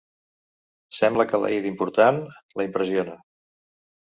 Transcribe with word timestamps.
Sembla 0.99 1.27
que 1.33 1.39
la 1.43 1.51
i 1.57 1.61
d'important 1.67 2.17
la 2.63 2.67
impressiona. 2.71 3.19